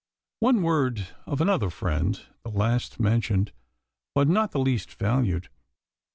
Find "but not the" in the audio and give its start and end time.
4.15-4.57